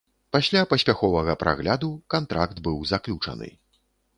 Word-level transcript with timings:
Пасля 0.35 0.61
паспяховага 0.71 1.35
прагляду, 1.43 1.91
кантракт 2.15 2.57
быў 2.69 2.81
заключаны. 2.93 3.53